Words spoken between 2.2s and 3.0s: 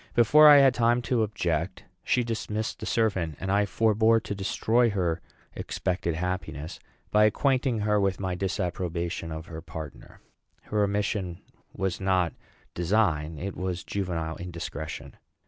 dismissed the